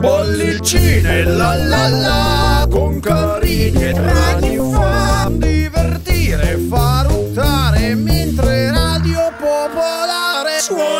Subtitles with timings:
[0.00, 10.58] Bollicine la la la con carini e draghi fa divertire, far urtare mentre Radio Popolare
[10.60, 10.95] suona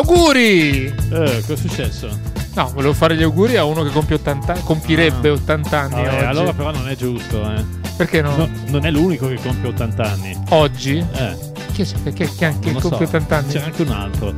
[0.00, 0.86] Auguri!
[0.86, 0.92] Eh,
[1.46, 2.08] cosa è successo?
[2.54, 5.32] No, volevo fare gli auguri a uno che compie 80 compirebbe Ah.
[5.32, 7.62] 80 anni Vabbè, allora però non è giusto, eh.
[7.96, 8.34] Perché no?
[8.34, 10.36] No, non è l'unico che compie 80 anni.
[10.50, 10.96] Oggi?
[11.12, 11.36] Eh,
[11.72, 12.24] Chi, è- chi
[12.72, 13.16] non lo compie so.
[13.16, 13.52] 80 anni?
[13.52, 14.34] C'è anche un altro.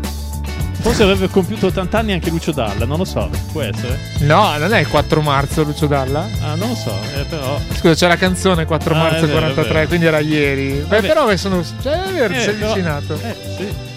[0.81, 3.31] Forse avrebbe compiuto 80 anni anche Lucio Dalla, non lo so.
[3.53, 3.99] Può essere?
[4.21, 6.27] No, non è il 4 marzo Lucio Dalla.
[6.43, 7.57] Ah, non lo so, eh, però.
[7.75, 9.87] Scusa, c'è la canzone 4 Ah, marzo vero, è 43, vero.
[9.87, 10.85] quindi era ieri.
[10.89, 11.63] Beh, però sono.
[11.81, 13.15] Cioè, è vero, Eh, si è però- avvicinato.
[13.23, 13.91] Eh, sì.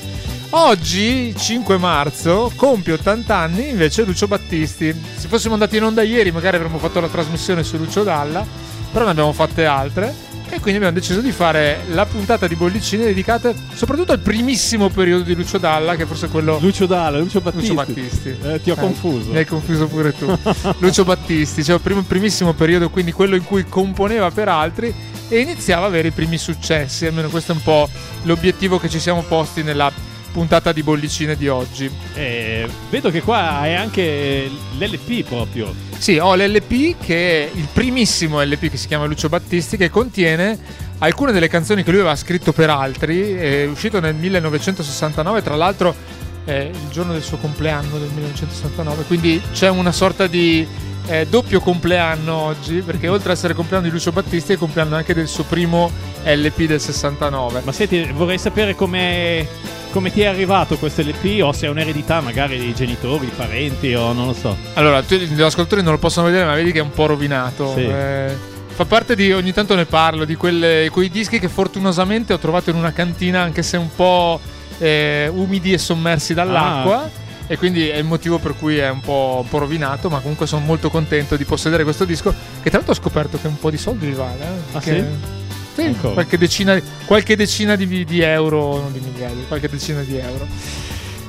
[0.58, 4.96] Oggi, 5 marzo, compie 80 anni invece Lucio Battisti.
[5.16, 8.46] Se fossimo andati in onda ieri, magari avremmo fatto la trasmissione su Lucio Dalla,
[8.90, 10.14] però ne abbiamo fatte altre.
[10.48, 15.24] E quindi abbiamo deciso di fare la puntata di bollicine dedicate soprattutto al primissimo periodo
[15.24, 16.58] di Lucio Dalla, che forse è quello.
[16.62, 17.68] Lucio Dalla, Lucio Battisti.
[17.68, 18.36] Lucio Battisti.
[18.42, 19.32] Eh, ti ho Eh, confuso.
[19.32, 20.26] Mi hai confuso pure tu.
[20.80, 24.94] Lucio Battisti, cioè il primo- primissimo periodo, quindi quello in cui componeva per altri
[25.28, 27.06] e iniziava a avere i primi successi.
[27.06, 27.90] Almeno questo è un po'
[28.24, 29.92] l'obiettivo che ci siamo posti nella
[30.36, 31.90] puntata di bollicine di oggi.
[32.14, 35.74] Eh, vedo che qua hai anche l'LP proprio.
[35.98, 40.60] Sì, ho l'LP che è il primissimo LP che si chiama Lucio Battisti che contiene
[40.98, 45.96] alcune delle canzoni che lui aveva scritto per altri, è uscito nel 1969, tra l'altro
[46.44, 50.68] è il giorno del suo compleanno del 1969, quindi c'è una sorta di
[51.08, 55.14] eh, doppio compleanno oggi, perché oltre ad essere compleanno di Lucio Battisti è compleanno anche
[55.14, 55.90] del suo primo
[56.26, 57.62] LP del 69.
[57.64, 59.48] Ma senti, vorrei sapere come,
[59.96, 64.12] come ti è arrivato questo LP o se è un'eredità magari dei genitori, parenti o
[64.12, 64.58] non lo so.
[64.74, 67.72] Allora, tu- gli ascoltatori non lo possono vedere, ma vedi che è un po' rovinato.
[67.74, 67.86] Sì.
[67.86, 68.36] Eh,
[68.68, 72.72] fa parte di, ogni tanto ne parlo, di quelle, quei dischi che fortunosamente ho trovato
[72.72, 74.38] in una cantina, anche se un po'
[74.80, 77.04] eh, umidi e sommersi dall'acqua.
[77.04, 77.10] Ah.
[77.48, 80.46] E quindi è il motivo per cui è un po', un po' rovinato, ma comunque
[80.46, 82.32] sono molto contento di possedere questo disco,
[82.62, 84.42] che tra l'altro ho scoperto che un po' di soldi vi vale.
[84.42, 85.44] eh, Ah, perché-
[85.76, 90.48] Sì, qualche decina, qualche decina di, di euro, non di migliaia, qualche decina di euro.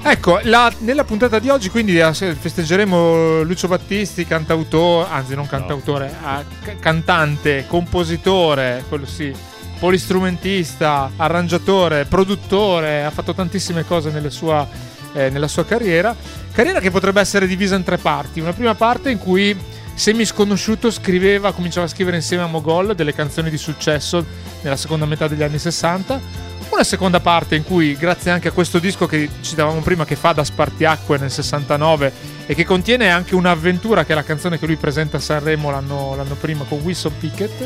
[0.03, 6.15] Ecco, la- nella puntata di oggi quindi eh, festeggeremo Lucio Battisti, cantautore, anzi non cantautore,
[6.23, 9.35] ah, ca- cantante, compositore, quello sì,
[9.81, 14.67] polistrumentista, arrangiatore, produttore, ha fatto tantissime cose nelle sua-
[15.13, 16.15] eh, nella sua carriera.
[16.53, 18.39] Carriera che potrebbe essere divisa in tre parti.
[18.41, 19.57] Una prima parte in cui
[19.97, 24.25] semi sconosciuto scriveva, cominciava a scrivere insieme a Mogol delle canzoni di successo
[24.61, 26.45] nella seconda metà degli anni 60.
[26.69, 30.33] Una seconda parte in cui, grazie anche a questo disco che citavamo prima, che fa
[30.33, 32.13] da spartiacque nel 69
[32.47, 36.15] e che contiene anche un'avventura che è la canzone che lui presenta a Sanremo l'anno,
[36.17, 37.61] l'anno prima con Wilson Pickett.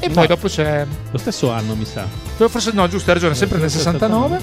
[0.00, 0.26] E poi No.
[0.26, 0.84] dopo c'è.
[1.12, 2.06] Lo stesso anno, mi sa.
[2.36, 4.40] Forse no, giusto, hai ragione, sempre nel 69.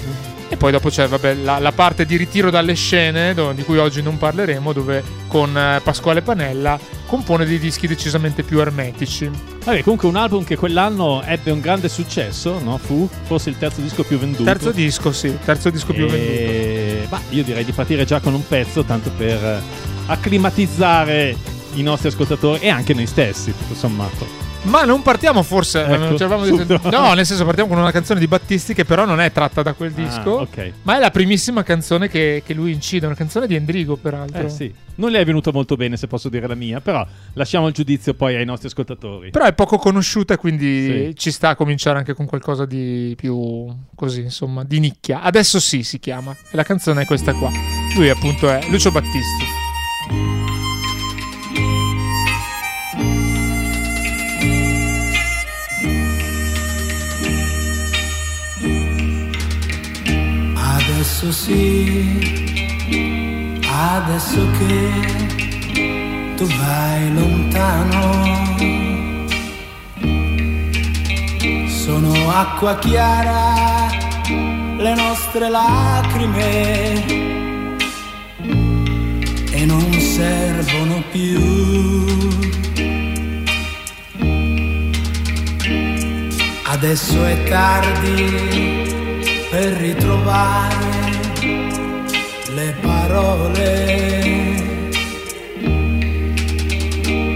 [0.52, 3.78] E poi dopo c'è vabbè, la, la parte di ritiro dalle scene, do- di cui
[3.78, 9.30] oggi non parleremo, dove con eh, Pasquale Panella compone dei dischi decisamente più ermetici.
[9.64, 12.76] Vabbè, comunque un album che quell'anno ebbe un grande successo, no?
[12.76, 14.44] Fu forse il terzo disco più venduto.
[14.44, 16.30] Terzo disco, sì, terzo disco più venduto.
[16.30, 17.06] E...
[17.08, 19.58] Bah, io direi di partire già con un pezzo, tanto per eh,
[20.04, 21.34] acclimatizzare
[21.76, 24.51] i nostri ascoltatori e anche noi stessi, tutto sommato.
[24.64, 25.84] Ma non partiamo forse.
[25.84, 26.16] Ecco,
[26.54, 29.62] detto- no, nel senso partiamo con una canzone di Battisti che però non è tratta
[29.62, 30.38] da quel disco.
[30.38, 30.72] Ah, ok.
[30.82, 34.46] Ma è la primissima canzone che, che lui incide, una canzone di Endrigo, peraltro.
[34.46, 37.66] Eh sì, non le è venuta molto bene se posso dire la mia, però lasciamo
[37.66, 39.30] il giudizio poi ai nostri ascoltatori.
[39.30, 41.14] Però è poco conosciuta, quindi Sì.
[41.16, 45.22] ci sta a cominciare anche con qualcosa di più così, insomma, di nicchia.
[45.22, 46.32] Adesso sì si chiama.
[46.32, 47.50] E la canzone è questa qua.
[47.96, 49.61] Lui appunto è Lucio Battisti.
[61.24, 62.18] Adesso sì,
[63.70, 68.56] adesso che tu vai lontano,
[71.68, 73.88] sono acqua chiara
[74.78, 77.04] le nostre lacrime
[79.52, 81.40] e non servono più.
[86.64, 88.90] Adesso è tardi
[89.50, 91.01] per ritrovare
[92.54, 93.70] le parole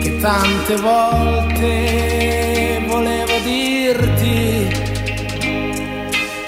[0.02, 1.74] che tante volte
[2.86, 4.68] volevo dirti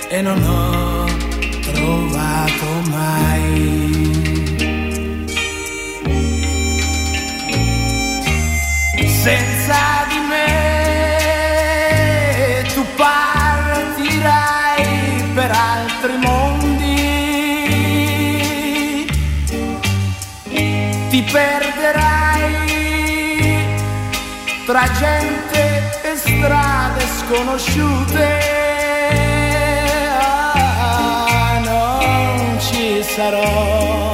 [0.08, 1.06] e non ho
[1.72, 3.86] trovato mai.
[9.22, 10.67] Senza di me
[21.30, 22.69] perderai
[24.66, 28.26] tra gente e strade sconosciute.
[30.20, 34.12] Ah, non ci sarò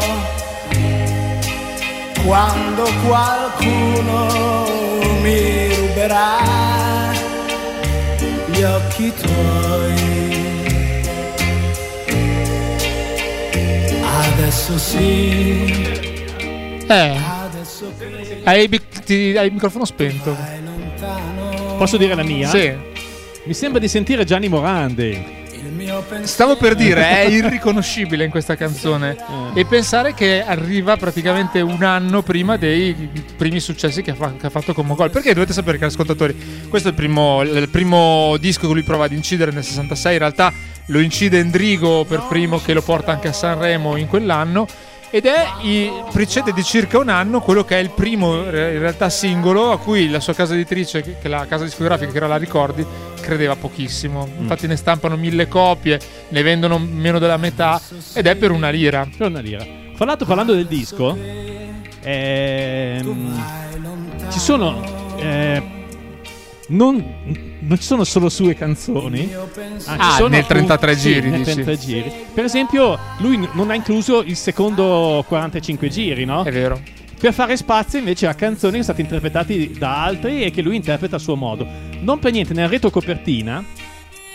[2.24, 4.64] quando qualcuno
[5.20, 7.12] mi ruberà
[8.46, 10.32] gli occhi tuoi.
[14.34, 16.13] Adesso sì,
[16.86, 17.16] Eh,
[17.46, 18.68] adesso che hai,
[19.04, 20.36] ti- hai il microfono spento.
[21.76, 22.48] Posso dire la mia?
[22.48, 22.72] Sì.
[23.44, 25.42] Mi sembra di sentire Gianni Morandi.
[25.64, 29.16] il mio pensiero Stavo per dire, è irriconoscibile in questa canzone.
[29.54, 32.94] E pensare che arriva praticamente un anno prima dei
[33.36, 35.10] primi successi che ha, fa- che ha fatto con Mogol.
[35.10, 36.36] Perché dovete sapere, cari ascoltatori,
[36.68, 40.12] questo è il primo, il primo disco che lui prova ad incidere nel 66.
[40.12, 40.52] In realtà
[40.86, 44.66] lo incide Endrigo per primo, che lo porta anche a Sanremo in quell'anno.
[45.14, 45.46] Ed è,
[46.10, 50.10] precede di circa un anno quello che è il primo in realtà singolo a cui
[50.10, 52.84] la sua casa editrice, la casa discografica che era la Ricordi,
[53.20, 54.28] credeva pochissimo.
[54.40, 56.00] Infatti ne stampano mille copie,
[56.30, 57.80] ne vendono meno della metà
[58.12, 59.08] ed è per una lira.
[59.16, 59.64] Per una lira.
[59.94, 61.16] Fra l'altro, parlando del disco,
[62.02, 63.40] ehm,
[64.32, 64.82] ci sono.
[65.18, 65.83] eh,
[66.68, 67.04] non,
[67.60, 69.30] non ci sono solo sue canzoni.
[69.86, 71.52] Ah, sono nel appunto- 33 sì, giri, nel dici.
[71.62, 72.12] 33 giri.
[72.32, 76.42] Per esempio, lui non ha incluso il secondo 45 giri, no?
[76.42, 76.80] È vero.
[77.18, 80.76] Per fare spazio invece a canzoni che sono state interpretate da altri e che lui
[80.76, 81.66] interpreta a suo modo.
[82.00, 83.64] Non per niente nel retro copertina,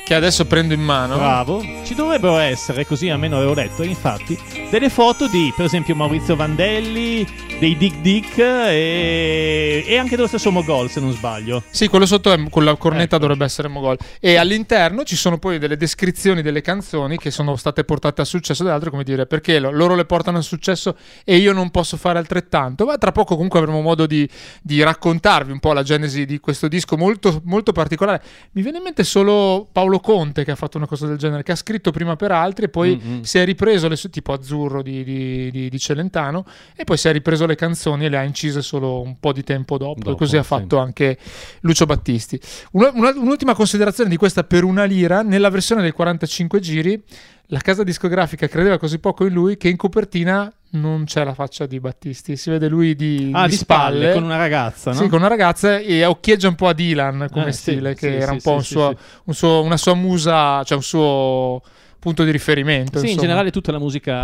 [0.06, 1.16] Che adesso prendo in mano.
[1.16, 4.36] bravo, ci dovrebbero essere, così almeno avevo letto, infatti,
[4.72, 7.28] delle foto di, per esempio, Maurizio Vandelli,
[7.60, 11.62] dei Dick Dick e, e anche dello stesso Mogol, se non sbaglio.
[11.70, 13.26] Sì, quello sotto è- con la cornetta Ecco.
[13.26, 13.98] dovrebbe essere Mogol.
[14.22, 18.64] E all'interno ci sono poi delle descrizioni delle canzoni che sono state portate a successo
[18.64, 20.96] da altri, come dire, perché lo- loro le portano a successo
[21.26, 22.86] e io non posso fare altrettanto.
[22.86, 24.28] Ma tra poco comunque avremo modo di,
[24.62, 28.22] di raccontarvi un po' la genesi di questo disco molto, molto particolare.
[28.54, 31.52] Mi viene in mente solo Paolo Conte che ha fatto una cosa del genere, che
[31.52, 33.22] ha scritto prima per altri e poi Mm-mm.
[33.24, 36.46] si è ripreso le sue, tipo Azzurro di, di- di- di Celentano
[36.76, 39.44] e poi si è ripreso le canzoni e le ha incise solo un po' di
[39.44, 40.48] tempo dopo, Dopo, così ha sì.
[40.48, 41.18] fatto anche
[41.62, 42.40] Lucio Battisti.
[42.72, 47.04] Una- una- un'ultima considerazione di questa per una lira, nella versione dei 45 giri,
[47.52, 51.66] la casa discografica credeva così poco in lui che in copertina non c'è la faccia
[51.66, 54.98] di Battisti, si vede lui di, Ah, di di spalle, con una ragazza, no?
[55.02, 58.08] Sì, con una ragazza e occhieggia un po' a Dylan come Eh, sì, stile, che
[58.08, 59.04] sì, era sì, un po' sì, un sì, suo- sì.
[59.26, 61.62] un suo- una sua musa, cioè un suo
[62.00, 62.98] punto di riferimento.
[62.98, 63.28] Sì, in insomma.
[63.28, 64.16] generale tutta la musica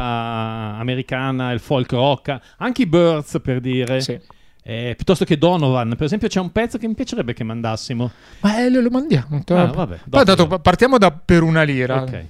[0.78, 4.20] americana, il folk rock, anche i Birds per dire, Sì.
[4.68, 5.90] Eh, piuttosto che Donovan.
[5.90, 8.10] Per esempio c'è un pezzo che mi piacerebbe che mandassimo.
[8.40, 9.44] Ma eh, lo, mandiamo.
[9.50, 10.24] Ah, vabbè, dopo.
[10.24, 12.02] dato- partiamo da per una lira.
[12.02, 12.26] Ok.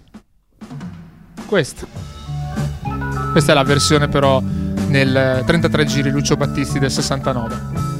[1.46, 1.88] Questa.
[3.32, 7.95] Questa è la versione però nel 33 giri Lucio Battisti del 69.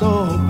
[0.00, 0.49] so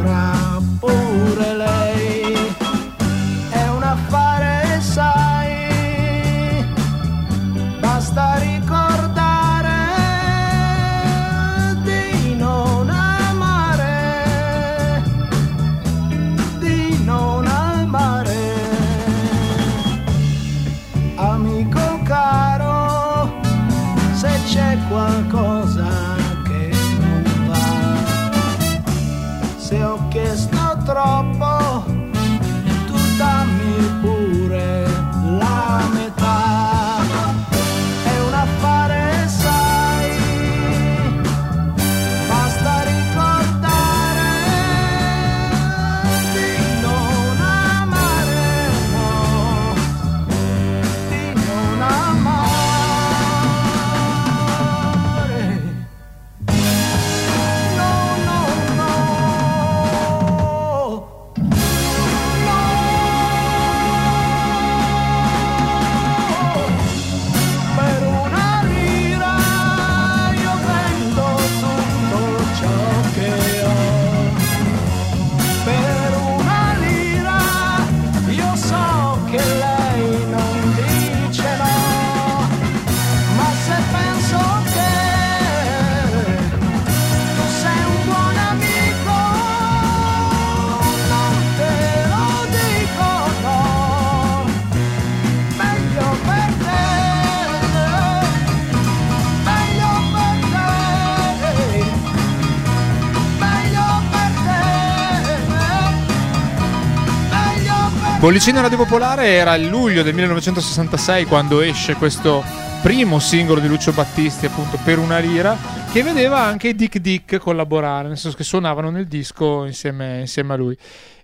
[108.30, 112.44] Bollicina Radio Popolare era il luglio del 1966 quando esce questo
[112.80, 115.58] primo singolo di Lucio Battisti, appunto per una lira,
[115.90, 120.56] che vedeva anche Dick Dick collaborare, nel senso che suonavano nel disco insieme, insieme a
[120.56, 120.78] lui.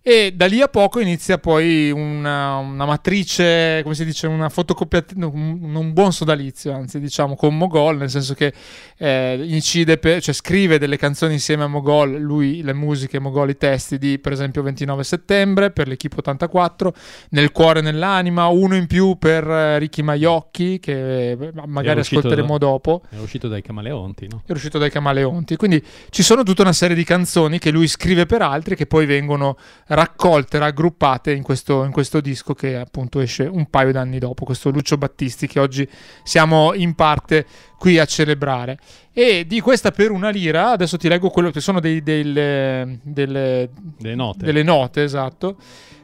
[0.08, 5.04] E da lì a poco inizia poi una, una matrice, come si dice, una fotocopia,
[5.16, 8.54] un, un, buon sodalizio, anzi diciamo, con Mogol, nel senso che
[8.98, 13.56] eh, incide, per, cioè scrive delle canzoni insieme a Mogol, lui le musiche, Mogol i
[13.56, 16.94] testi di per esempio 29 settembre per l'Equipe 84,
[17.30, 22.58] Nel cuore e nell'anima, uno in più per eh, Ricky Maiocchi, che eh, magari ascolteremo
[22.58, 23.02] da, dopo.
[23.08, 24.44] È uscito dai Camaleonti, no?
[24.46, 28.24] È uscito dai Camaleonti, quindi ci sono tutta una serie di canzoni che lui scrive
[28.24, 29.56] per altri che poi vengono
[29.96, 34.68] raccolte, raggruppate in questo, in questo disco che appunto esce un paio d'anni dopo, questo
[34.68, 35.88] Lucio Battisti che oggi
[36.22, 37.46] siamo in parte
[37.78, 38.78] qui a celebrare.
[39.14, 43.70] E di questa per una lira, adesso ti leggo quello che sono dei, delle, delle,
[43.96, 44.44] delle, note.
[44.44, 45.56] delle note, esatto.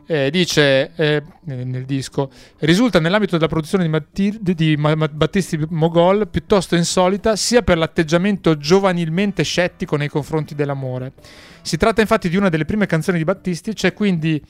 [0.04, 2.28] Eh, dice eh, nel disco
[2.58, 9.44] risulta nell'ambito della produzione di, Matti, di Battisti Mogol piuttosto insolita sia per l'atteggiamento giovanilmente
[9.44, 11.12] scettico nei confronti dell'amore
[11.62, 14.42] si tratta infatti di una delle prime canzoni di Battisti, c'è quindi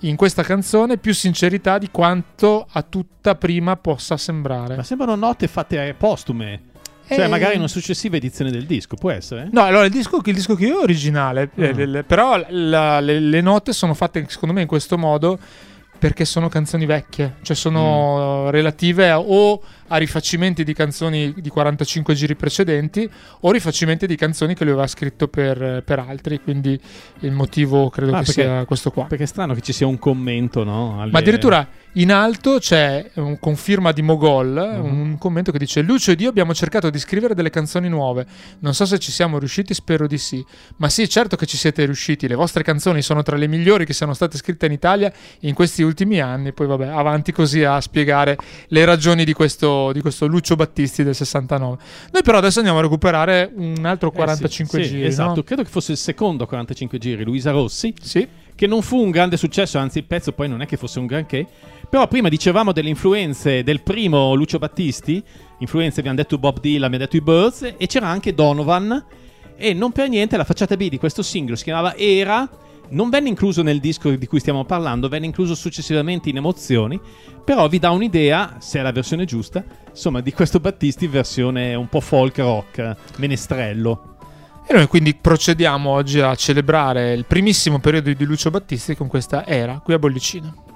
[0.00, 4.76] in questa canzone più sincerità di quanto a tutta prima possa sembrare.
[4.76, 6.68] Ma sembrano note fatte postume.
[7.14, 9.48] Cioè, eh, magari in una successiva edizione del disco, può essere?
[9.50, 11.64] No, allora il disco, il disco che io ho è originale, uh-huh.
[11.64, 15.38] eh, le, però la, le, le, note sono fatte secondo me in questo modo
[15.98, 18.48] perché sono canzoni vecchie, cioè sono mm.
[18.50, 19.60] relative a, o
[19.92, 23.08] a rifacimenti di canzoni di 45 giri precedenti
[23.40, 26.78] o rifacimenti di canzoni che lui aveva scritto per, per altri, quindi
[27.20, 29.04] il motivo credo ah, che perché, sia questo qua.
[29.04, 31.00] Perché è strano che ci sia un commento, no?
[31.00, 31.10] Alle...
[31.10, 34.84] Ma addirittura in alto c'è un conferma di Mogol, uh-huh.
[34.84, 38.26] un commento che dice Lucio ed io abbiamo cercato di scrivere delle canzoni nuove,
[38.60, 40.44] non so se ci siamo riusciti, spero di sì,
[40.76, 43.92] ma sì, certo che ci siete riusciti, le vostre canzoni sono tra le migliori che
[43.92, 48.38] siano state scritte in Italia in questi ultimi anni, poi vabbè, avanti così a spiegare
[48.68, 51.76] le ragioni di questo, di questo Lucio Battisti del 69.
[52.12, 55.02] Noi però adesso andiamo a recuperare un altro 45 eh sì, giri.
[55.02, 55.42] Sì, esatto, no?
[55.42, 57.94] credo che fosse il secondo 45 giri, Luisa Rossi.
[58.00, 58.28] Sì
[58.60, 61.06] che non fu un grande successo, anzi il pezzo poi non è che fosse un
[61.06, 61.46] granché,
[61.88, 65.24] però prima dicevamo delle influenze del primo Lucio Battisti,
[65.60, 69.02] influenze abbiamo detto Bob Dylan, abbiamo detto i Birds, e c'era anche Donovan,
[69.56, 72.46] e non per niente la facciata B di questo singolo si chiamava Era,
[72.90, 77.00] non venne incluso nel disco di cui stiamo parlando, venne incluso successivamente in Emozioni,
[77.44, 81.88] però vi dà un'idea, se è la versione giusta, insomma, di questo Battisti versione un
[81.88, 84.16] po' folk rock, menestrello.
[84.66, 89.44] E noi quindi procediamo oggi a celebrare il primissimo periodo di Lucio Battisti con questa
[89.46, 90.69] era qui a Bollicina.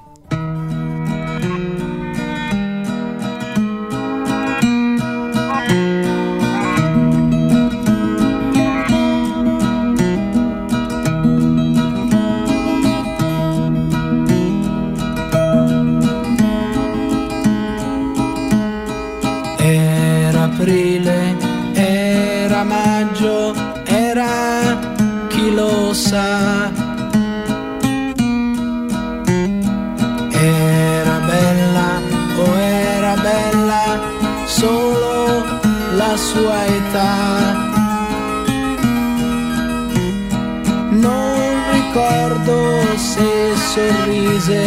[43.74, 44.62] Sorrise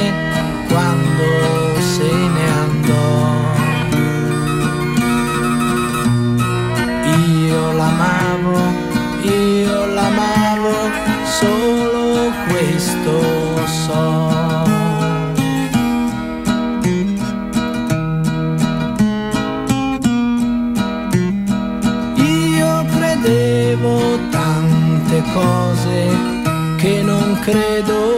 [0.67, 3.15] quando se ne andò.
[7.45, 8.59] Io l'amavo,
[9.21, 10.75] io l'amavo
[11.39, 14.25] solo questo so.
[22.15, 25.95] Io credevo tante cose
[26.75, 28.16] che non credo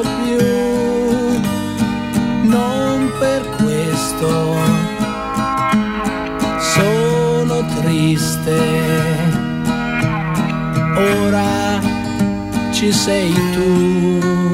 [3.17, 4.55] per questo
[6.59, 8.57] sono triste.
[10.95, 11.79] Ora
[12.71, 14.48] ci sei tu.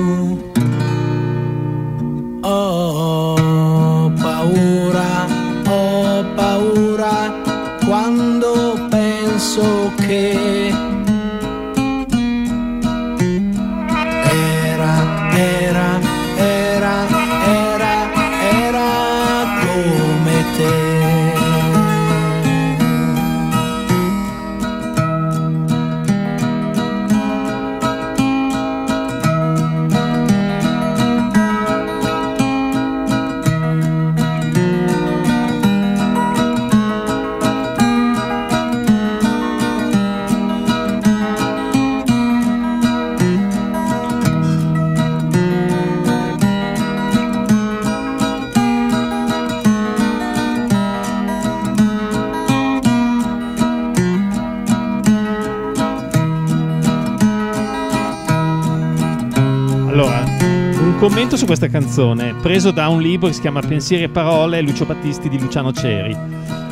[61.26, 64.86] Commento su questa canzone, preso da un libro che si chiama Pensieri e parole, Lucio
[64.86, 66.16] Battisti di Luciano Ceri.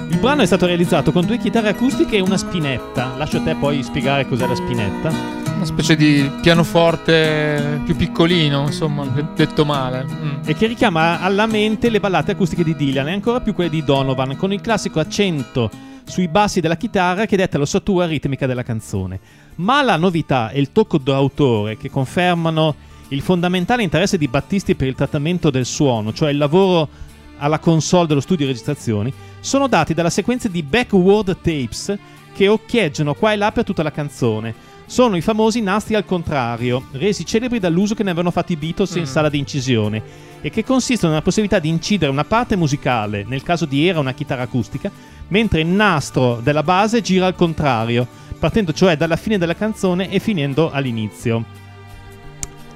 [0.09, 3.15] Il brano è stato realizzato con due chitarre acustiche e una spinetta.
[3.17, 5.09] Lascio a te poi spiegare cos'è la spinetta.
[5.55, 9.05] Una specie di pianoforte più piccolino, insomma,
[9.35, 10.05] detto male.
[10.05, 10.35] Mm.
[10.45, 13.83] E che richiama alla mente le ballate acustiche di Dylan e ancora più quelle di
[13.83, 15.71] Donovan, con il classico accento
[16.05, 19.19] sui bassi della chitarra che detta l'ossatura ritmica della canzone.
[19.55, 24.87] Ma la novità e il tocco d'autore che confermano il fondamentale interesse di Battisti per
[24.87, 26.89] il trattamento del suono, cioè il lavoro
[27.37, 31.95] alla console dello studio di registrazioni, sono dati dalla sequenza di backward tapes
[32.33, 34.71] che occhieggiano qua e là per tutta la canzone.
[34.85, 38.95] Sono i famosi nastri al contrario, resi celebri dall'uso che ne avevano fatto i Beatles
[38.95, 39.05] in Mm.
[39.05, 40.01] sala di incisione,
[40.41, 44.13] e che consistono nella possibilità di incidere una parte musicale, nel caso di Era una
[44.13, 44.91] chitarra acustica,
[45.29, 48.07] mentre il nastro della base gira al contrario,
[48.39, 51.61] partendo cioè dalla fine della canzone e finendo all'inizio.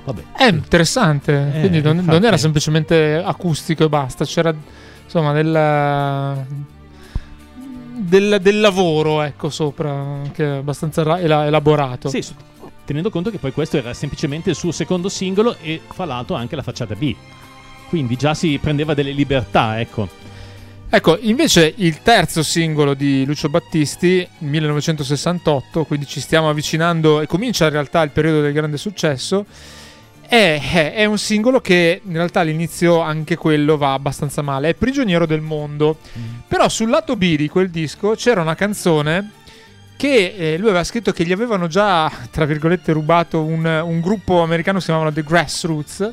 [0.08, 0.24] Vabbè.
[0.38, 4.56] È interessante, Eh, quindi non, non era semplicemente acustico e basta, c'era
[5.04, 6.46] insomma del,
[7.98, 12.08] del, del lavoro ecco sopra, che è abbastanza ra- ela- elaborato.
[12.08, 12.24] Sì,
[12.86, 16.56] tenendo conto che poi questo era semplicemente il suo secondo singolo e fra l'altro anche
[16.56, 17.14] la facciata B.
[17.90, 20.08] Quindi già si prendeva delle libertà, ecco.
[20.90, 27.66] Ecco, invece il terzo singolo di Lucio Battisti, 1968, quindi ci stiamo avvicinando e comincia
[27.66, 29.46] in realtà il periodo del grande successo,
[30.28, 34.74] è, è- è un singolo che in realtà all'inizio anche quello va abbastanza male, è
[34.74, 35.98] Prigioniero del mondo,
[36.48, 39.32] però sul lato B di quel disco c'era una canzone
[39.98, 44.42] che eh, lui aveva scritto che gli avevano già, tra virgolette, rubato un, un gruppo
[44.44, 46.12] americano che si chiamavano The Grassroots,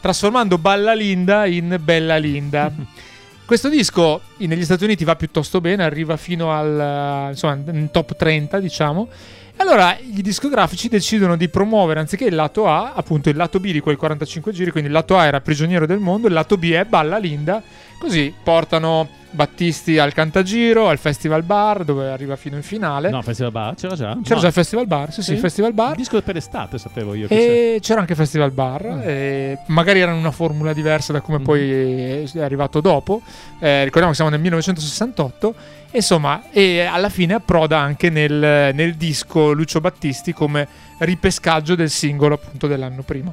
[0.00, 2.70] trasformando Balla Linda in Bella Linda.
[3.44, 8.60] Questo disco negli Stati Uniti va piuttosto bene, arriva fino al insomma, in top 30,
[8.60, 9.08] diciamo.
[9.56, 13.80] Allora i discografici decidono di promuovere anziché il lato A, appunto il lato B di
[13.80, 16.84] quel 45 giri, quindi il lato A era Prigioniero del mondo, il lato B è
[16.84, 17.62] Balla Linda.
[17.98, 23.08] Così portano Battisti al Cantagiro, al Festival Bar, dove arriva fino in finale.
[23.10, 24.18] No, Festival Bar c'era già?
[24.20, 24.40] C'era No.
[24.40, 25.32] già il Festival Bar, sì, sì, Sì?
[25.34, 25.94] il Festival Il Bar.
[25.96, 27.28] disco per estate sapevo io.
[27.28, 29.00] che E c'era anche Festival Bar, Mm.
[29.04, 31.44] e magari era una formula diversa da come Mhm.
[31.44, 33.22] poi è arrivato dopo.
[33.60, 35.54] Eh, ricordiamo che siamo nel 1968.
[35.94, 40.66] Insomma, e alla fine approda anche nel, nel disco Lucio Battisti come
[40.98, 43.32] ripescaggio del singolo appunto dell'anno prima.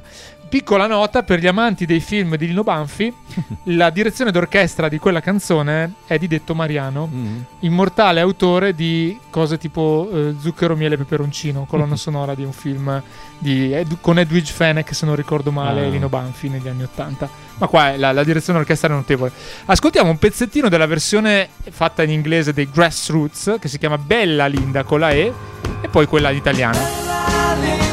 [0.50, 3.14] Piccola nota per gli amanti dei film di Lino Banfi,
[3.70, 7.38] la direzione d'orchestra di quella canzone è di Detto Mariano, Mm.
[7.60, 13.00] immortale autore di cose tipo eh, Zucchero, miele e peperoncino, colonna sonora di un film
[13.38, 17.28] di Ed- con Edwidge Fenech, se non ricordo male, e Lino Banfi negli anni Ottanta.
[17.58, 19.30] Ma qua è la, la direzione d'orchestra è notevole.
[19.66, 24.82] Ascoltiamo un pezzettino della versione fatta in inglese dei Grassroots, che si chiama Bella Linda
[24.82, 25.32] con la E,
[25.80, 26.78] e poi quella italiana.
[26.78, 27.89] Bella Linda,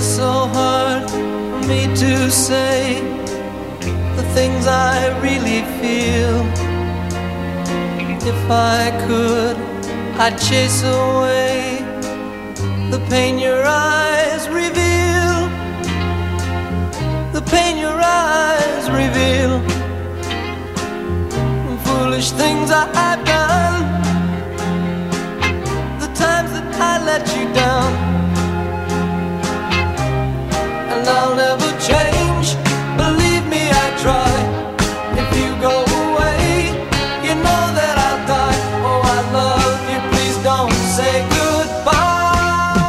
[0.00, 3.02] So hard for me to say
[4.16, 6.40] the things I really feel.
[8.26, 9.56] If I could,
[10.18, 11.84] I'd chase away
[12.90, 15.36] the pain your eyes reveal.
[17.32, 19.60] The pain your eyes reveal.
[21.84, 23.49] Foolish things I've done.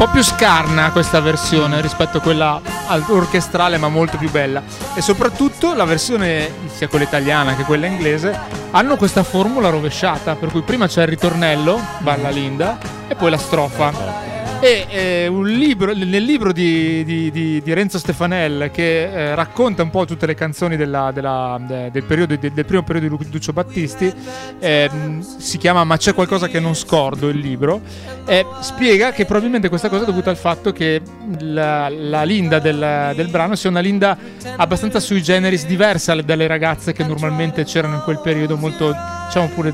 [0.07, 4.63] Po' più scarna questa versione rispetto a quella al- orchestrale, ma molto più bella.
[4.95, 8.35] E soprattutto la versione, sia quella italiana che quella inglese,
[8.71, 10.33] hanno questa formula rovesciata.
[10.33, 14.30] Per cui prima c'è il ritornello, Balla Linda, e poi la strofa.
[14.63, 19.81] E eh, un libro, nel libro di, di- di- di Renzo Stefanel che eh, racconta
[19.81, 23.23] un po' tutte le canzoni della- della- de- del, periodo, de- del primo periodo di
[23.23, 24.13] Lu- Lucio Battisti,
[24.59, 27.81] ehm, si chiama Ma c'è qualcosa che non scordo il libro,
[28.27, 31.01] eh, spiega che probabilmente questa cosa è dovuta al fatto che
[31.39, 34.15] la, la Linda del, del brano sia una Linda
[34.57, 38.95] abbastanza sui generis diversa dalle ragazze che normalmente c'erano in quel periodo, molto
[39.25, 39.73] diciamo pure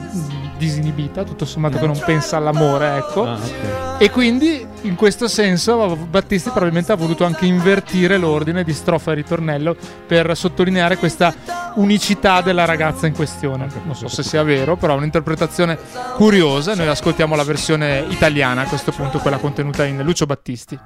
[0.58, 3.26] disinibita, tutto sommato che non pensa all'amore, ecco.
[3.26, 4.02] Ah, ok.
[4.02, 9.16] E quindi in questo senso Battisti probabilmente ha voluto anche invertire l'ordine di strofa e
[9.16, 11.34] ritornello per sottolineare questa
[11.76, 13.68] unicità della ragazza in questione.
[13.84, 15.78] Non so se sia vero, però è un'interpretazione
[16.16, 16.76] curiosa.
[16.76, 20.80] Noi ascoltiamo la versione italiana a questo punto, quella contenuta in Lucio Battisti.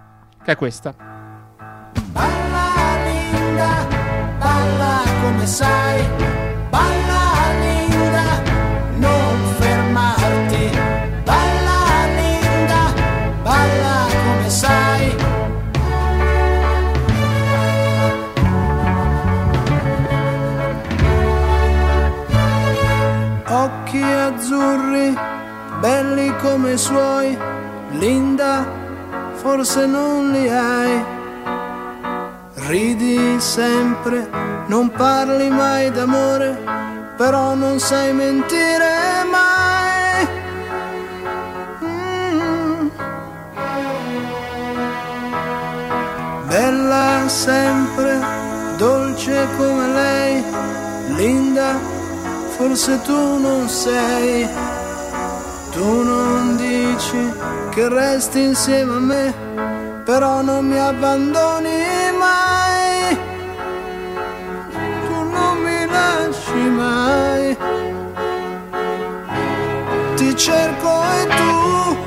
[0.44, 0.94] che è questa.
[2.12, 3.88] Balla linda,
[4.38, 6.04] balla come sai,
[26.72, 27.38] belli come i suoi,
[28.00, 28.66] linda,
[29.36, 31.06] forse non li hai.
[32.68, 34.30] Ridi sempre,
[34.68, 36.58] non parli mai d'amore,
[37.18, 40.28] però non sai mentire mai.
[41.84, 42.88] Mm.
[46.48, 48.20] Bella sempre,
[48.78, 50.44] dolce come lei,
[51.16, 51.78] linda,
[52.56, 54.71] forse tu non sei.
[55.72, 57.34] Tu non dici
[57.72, 59.34] che resti insieme a me,
[60.04, 61.80] però non mi abbandoni
[62.20, 63.18] mai.
[65.06, 67.58] Tu non mi lasci mai.
[70.16, 71.98] Ti cerco e tu,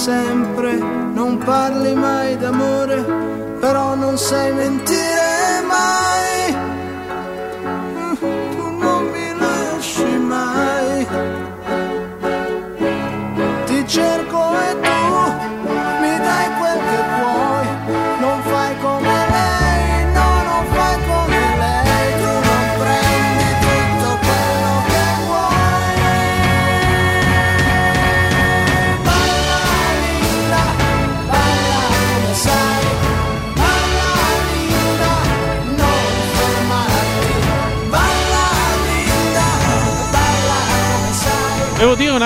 [0.00, 0.78] sempre,
[1.12, 3.04] non parli mai d'amore,
[3.60, 5.09] però non sai mentire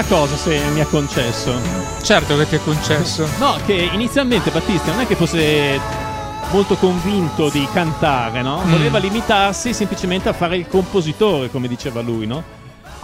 [0.08, 1.54] cosa, se mi ha concesso.
[2.02, 3.26] Certo che ti è concesso.
[3.38, 5.80] No, che inizialmente Battista non è che fosse
[6.50, 8.62] molto convinto di cantare, no?
[8.64, 8.70] Mm.
[8.70, 12.42] Voleva limitarsi semplicemente a fare il compositore, come diceva lui, no?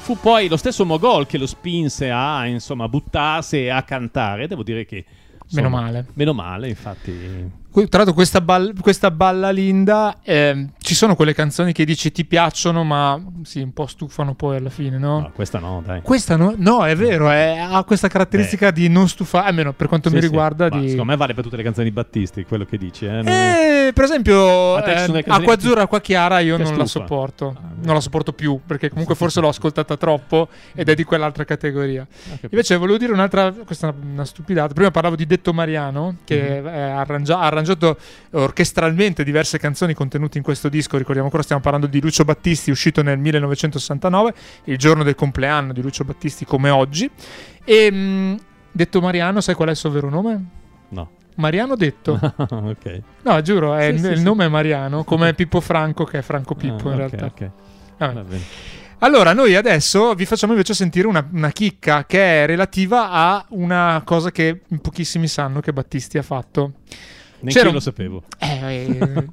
[0.00, 4.46] Fu poi lo stesso Mogol che lo spinse a, insomma, buttarsi e a cantare.
[4.46, 5.04] Devo dire che...
[5.52, 6.06] Meno insomma, male.
[6.14, 7.50] Meno male, infatti...
[7.72, 12.24] Tra l'altro, questa, ball- questa balla linda, ehm, ci sono quelle canzoni che dici ti
[12.24, 15.20] piacciono, ma sì, un po' stufano poi alla fine, no?
[15.20, 16.02] No, questa no, dai.
[16.02, 20.08] Questa no, no, è vero, è- ha questa caratteristica di non stufare, almeno per quanto
[20.08, 20.26] Sì, mi sì.
[20.26, 20.68] riguarda.
[20.68, 20.88] Ma di...
[20.90, 23.22] Secondo me vale per tutte le canzoni di Battisti, quello che dici, eh?
[23.22, 26.86] Non Eh, per esempio, eh, Acqua Azzurra, Acqua Chiara, io non la stufa.
[27.06, 27.54] sopporto.
[27.56, 27.84] Ah, beh.
[27.86, 32.04] non la sopporto più, perché comunque forse l'ho ascoltata troppo ed è di quell'altra categoria.
[32.06, 32.48] capito.
[32.50, 34.74] Invece volevo dire un'altra, questa è una, una stupidata.
[34.74, 36.66] Prima parlavo di Detto Mariano, che Mhm.
[36.66, 37.96] eh, ha arrangia- ha arrangiato
[38.32, 40.96] orchestralmente diverse canzoni contenute in questo disco.
[40.96, 45.82] Ricordiamo ancora, stiamo parlando di Lucio Battisti, uscito nel 1969, il giorno del compleanno di
[45.82, 47.10] Lucio Battisti, come oggi.
[47.64, 48.38] E mh,
[48.72, 50.44] Detto Mariano, sai qual è il suo vero nome?
[50.90, 51.10] No.
[51.36, 52.18] Mariano Detto.
[52.36, 53.00] ok.
[53.22, 54.22] No, giuro, è- Sì, sì, il sì.
[54.22, 57.24] nome è Mariano, come Pippo Franco, che è Franco Pippo Ah, in ok, realtà.
[57.26, 57.50] ok.
[57.98, 58.40] Bene.
[59.02, 64.02] Allora, noi adesso vi facciamo invece sentire una, una chicca che è relativa a una
[64.04, 66.72] cosa che pochissimi sanno che Battisti ha fatto.
[67.40, 68.22] Neanche io lo sapevo.
[68.38, 69.28] Eh,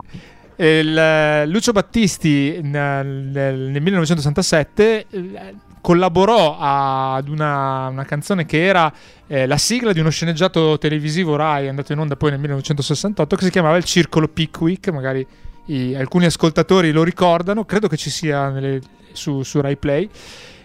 [0.55, 8.45] eh, il, eh, Lucio Battisti nel, nel- nel 1967 eh, collaborò ad una, una canzone
[8.45, 8.91] che era
[9.27, 13.43] eh, la sigla di uno sceneggiato televisivo Rai andato in onda poi nel 1968 che
[13.45, 15.25] si chiamava Il Circolo Pickwick, magari
[15.67, 18.81] i- alcuni ascoltatori lo ricordano, credo che ci sia nelle-
[19.13, 20.09] su, su Rai Play.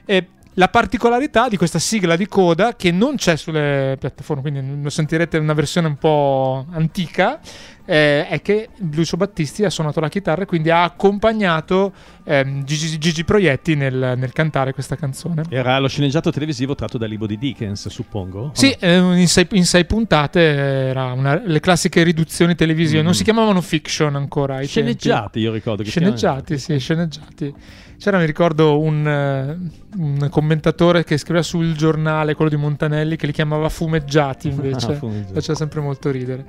[0.05, 4.91] E la particolarità di questa sigla di coda che non c'è sulle piattaforme, quindi lo
[4.91, 7.41] sentirete in una versione un po' antica,
[7.85, 11.93] eh, è che Lucio Battisti ha suonato la chitarra e quindi ha accompagnato
[12.25, 15.43] ehm, Gigi, Gigi Proietti nel, nel cantare questa canzone.
[15.49, 18.51] Era lo sceneggiato televisivo tratto dal libro di Dickens, suppongo.
[18.55, 23.25] Sì, eh, in, sei, in sei puntate era una- le classiche riduzioni televisive, non si
[23.25, 24.57] chiamavano fiction ancora.
[24.57, 24.81] ai tempi.
[24.81, 24.83] Mm.
[24.83, 27.55] Sceneggiati, io ricordo che Sceneggiati, sì, sceneggiati.
[28.03, 29.57] C'era, mi ricordo, un, eh,
[29.97, 34.91] un commentatore che scriveva sul giornale, quello di Montanelli, che li chiamava fumeggiati invece.
[34.91, 35.33] Ah, fumeggiati.
[35.35, 36.45] Faceva sempre molto ridere.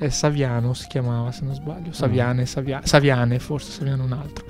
[0.00, 1.54] Eh, Saviano si chiamava, se non Mm.
[1.56, 1.92] sbaglio.
[1.92, 4.44] Saviane, Savia- Saviane, forse, Saviano un altro.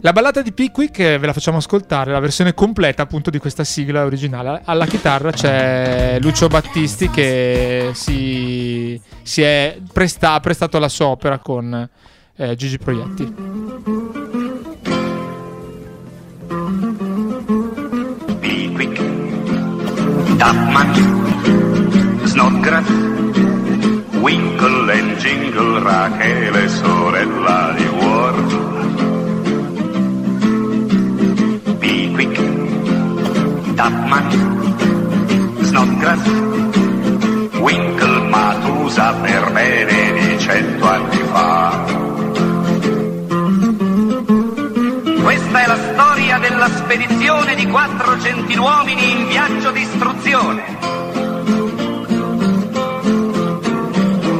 [0.00, 3.64] La ballata di Pickwick eh, ve la facciamo ascoltare, la versione completa appunto di questa
[3.64, 4.62] sigla originale.
[4.64, 11.86] Alla chitarra c'è Lucio Battisti che si, si è presta- prestato alla sua opera con
[12.36, 13.99] eh, Gigi Proietti.
[20.40, 20.88] Tapman,
[22.24, 22.88] Snodgrass,
[24.22, 28.48] Winkle e Jingle, Rachele, sorella di Ward.
[31.78, 32.40] Pickwick,
[33.74, 34.28] Tapman,
[35.60, 36.26] Snodgrass,
[37.60, 41.99] Winkle, Matusa per bene di cento anni fa.
[45.50, 50.78] Questa è la storia della spedizione di quattro gentiluomini in viaggio di istruzione.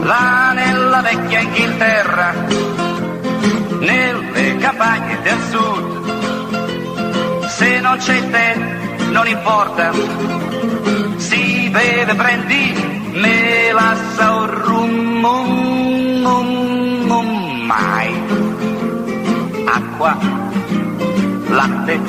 [0.05, 2.33] Là nella vecchia Inghilterra,
[3.81, 8.55] nelle campagne del sud, se non c'è tè
[9.11, 9.91] non importa,
[11.17, 18.15] si beve prendi melassa o rum, mum, mum, mum, mai.
[19.67, 20.60] Acqua,
[21.51, 22.01] latte.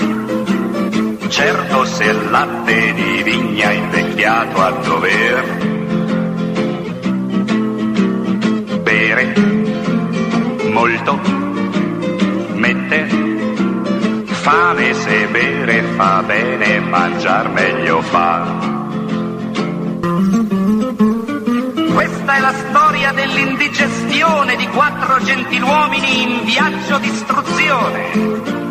[1.27, 5.69] Certo se il latte di vigna invecchiato a dover
[8.83, 9.33] bere
[10.69, 11.19] molto
[12.55, 13.07] mette
[14.25, 18.79] fame se bere fa bene mangiar meglio fa
[21.93, 28.70] questa è la storia dell'indigestione di quattro gentiluomini in viaggio d'istruzione.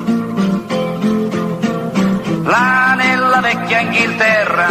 [2.50, 4.66] Là nella vecchia Inghilterra,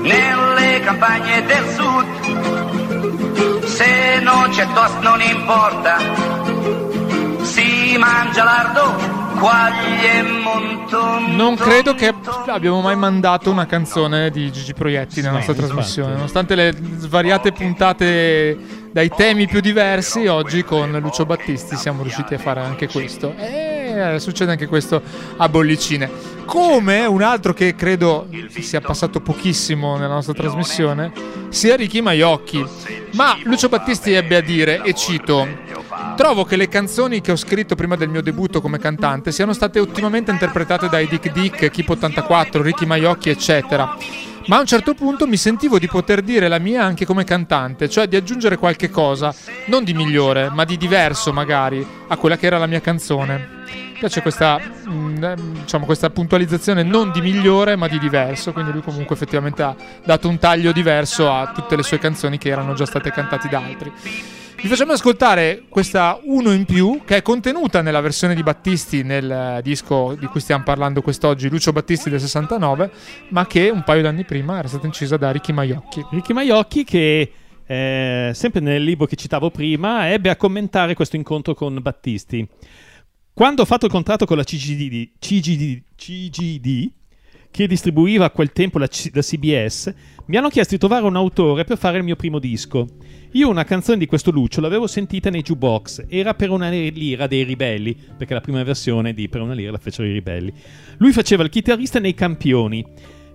[0.00, 5.98] nelle campagne del sud, se non c'è toast non importa,
[7.42, 10.22] si mangia lardo, e.
[11.34, 12.14] Non credo che
[12.46, 18.56] abbiamo mai mandato una canzone di Gigi Proietti nella nostra trasmissione, nonostante le svariate puntate
[18.92, 23.34] dai temi più diversi, oggi con Lucio Battisti siamo riusciti a fare anche questo.
[23.36, 23.69] E
[24.18, 25.02] succede anche questo
[25.36, 26.10] a bollicine.
[26.44, 31.12] Come un altro che credo sia passato pochissimo nella nostra trasmissione,
[31.48, 32.64] sia Ricky Maiocchi.
[33.12, 35.46] Ma Lucio Battisti ebbe a dire, e cito,
[36.16, 39.80] Trovo che le canzoni che ho scritto prima del mio debutto come cantante siano state
[39.80, 43.96] ottimamente interpretate dai Dick Dick, Keep 84, Ricky Maiocchi, eccetera.
[44.46, 47.88] Ma a un certo punto mi sentivo di poter dire la mia anche come cantante,
[47.88, 49.34] cioè di aggiungere qualche cosa,
[49.66, 53.58] non di migliore, ma di diverso magari, a quella che era la mia canzone.
[53.66, 58.72] Mi piace questa, mm, eh, diciamo, questa puntualizzazione non di migliore, ma di diverso, quindi
[58.72, 62.72] lui comunque effettivamente ha dato un taglio diverso a tutte le sue canzoni che erano
[62.72, 63.92] già state cantate da altri.
[64.62, 69.30] Vi facciamo ascoltare questa uno in più che è contenuta nella versione di Battisti nel
[69.30, 72.90] eh, disco di cui stiamo parlando quest'oggi, Lucio Battisti del 69,
[73.28, 76.04] ma che un paio d'anni prima era stata incisa da Ricky Maiocchi.
[76.10, 77.32] Ricky Maiocchi che
[77.64, 82.46] eh, sempre nel libro che citavo prima ebbe a commentare questo incontro con Battisti.
[83.32, 86.92] Quando ho fatto il contratto con la CGD, CGD, CGD
[87.50, 89.92] che distribuiva a quel tempo la, C- la CBS,
[90.26, 92.86] mi hanno chiesto di trovare un autore per fare il mio primo disco.
[93.32, 97.44] Io una canzone di questo Lucio l'avevo sentita nei jukebox, era per una lira dei
[97.44, 100.52] ribelli, perché la prima versione di Per una lira la fecero i ribelli.
[100.98, 102.84] Lui faceva il chitarrista nei campioni.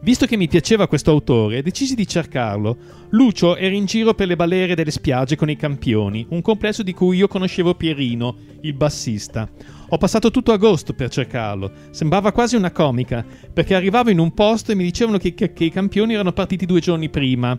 [0.01, 2.77] Visto che mi piaceva questo autore, decisi di cercarlo.
[3.09, 6.93] Lucio era in giro per le balere delle spiagge con i campioni, un complesso di
[6.93, 9.49] cui io conoscevo Pierino, il bassista.
[9.89, 11.71] Ho passato tutto agosto per cercarlo.
[11.91, 15.63] Sembrava quasi una comica, perché arrivavo in un posto e mi dicevano che, che- che
[15.65, 17.57] i campioni erano partiti due giorni prima.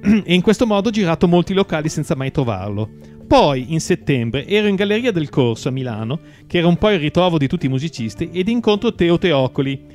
[0.24, 2.88] e in questo modo ho girato molti locali senza mai trovarlo.
[3.26, 6.98] Poi, in settembre, ero in Galleria del Corso a Milano, che era un po' il
[6.98, 9.86] ritrovo di tutti i musicisti, ed incontro Teo Teocoli.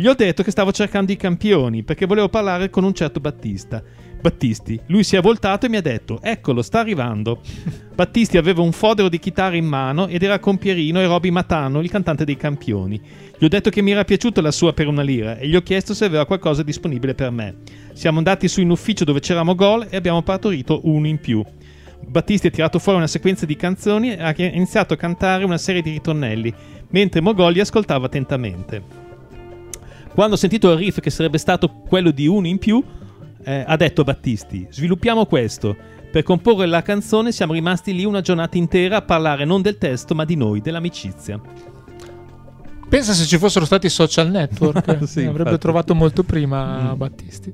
[0.00, 3.82] Gli ho detto che stavo cercando i campioni, perché volevo parlare con un certo Battista.
[4.20, 4.78] Battisti.
[4.86, 7.40] Lui si è voltato e mi ha detto: Eccolo, sta arrivando.
[7.96, 11.80] Battisti aveva un fodero di chitarra in mano ed era con Pierino e Roby Matano,
[11.80, 13.00] il cantante dei campioni.
[13.36, 15.62] Gli ho detto che mi era piaciuta la sua per una lira e gli ho
[15.62, 17.56] chiesto se aveva qualcosa disponibile per me.
[17.92, 21.42] Siamo andati su in ufficio dove c'eravamo gol e abbiamo partorito uno in più.
[22.06, 25.82] Battisti ha tirato fuori una sequenza di canzoni e ha iniziato a cantare una serie
[25.82, 26.54] di ritornelli,
[26.90, 29.06] mentre Mogolli ascoltava attentamente.
[30.18, 32.82] Quando ha sentito il riff che sarebbe stato quello di uno in più,
[33.44, 35.76] eh, ha detto a Battisti: Sviluppiamo questo.
[36.10, 40.16] Per comporre la canzone siamo rimasti lì una giornata intera a parlare non del testo,
[40.16, 41.40] ma di noi, dell'amicizia.
[42.88, 45.58] Pensa se ci fossero stati i social network, Sì, avrebbe infatti.
[45.58, 46.96] trovato molto prima Mm.
[46.96, 47.52] Battisti.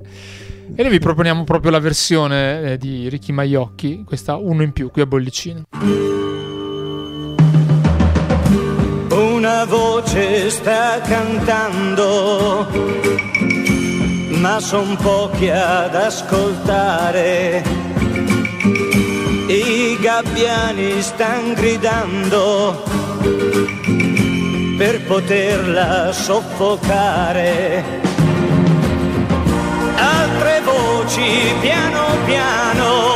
[0.73, 4.89] E noi vi proponiamo proprio la versione eh, di Ricky Maiocchi, questa uno in più
[4.89, 5.65] qui a Bollicino.
[9.45, 12.67] Una voce sta cantando,
[14.39, 17.63] ma son pochi ad ascoltare.
[19.45, 22.81] I gabbiani stan gridando
[24.79, 27.83] per poterla soffocare.
[29.95, 33.14] Altre voci piano piano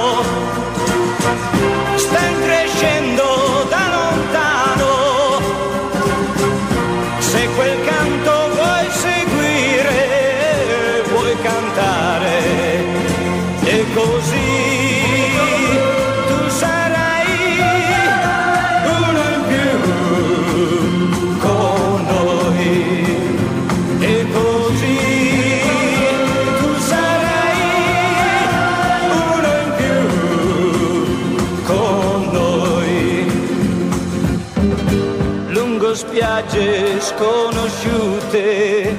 [36.40, 38.98] spiagge sconosciute.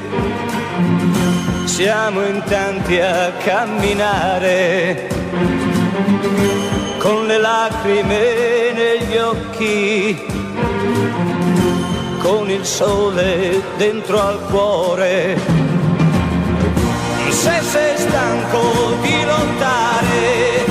[1.65, 5.09] Siamo in tanti a camminare
[6.99, 10.23] con le lacrime negli occhi,
[12.19, 15.39] con il sole dentro al cuore.
[17.31, 20.70] Se sei stanco di lottare,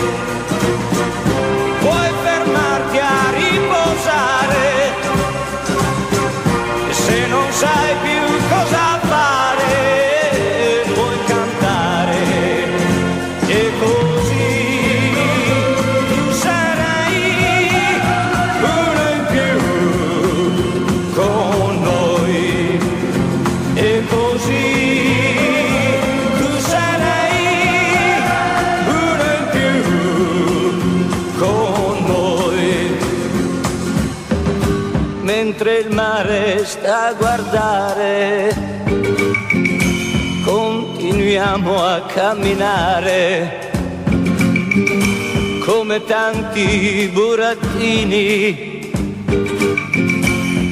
[7.09, 9.08] se non sai più cosa fare
[37.39, 38.53] guardare,
[40.43, 43.71] continuiamo a camminare
[45.63, 48.91] come tanti burattini,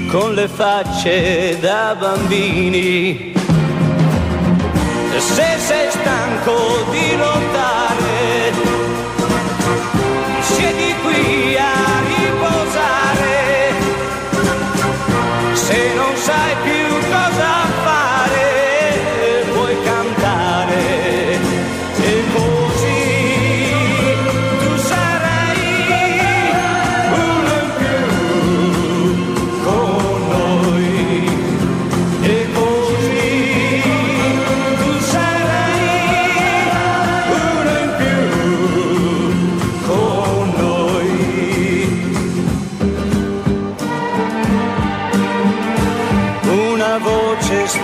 [0.10, 3.34] con le facce da bambini.
[5.18, 6.87] Se sei stanco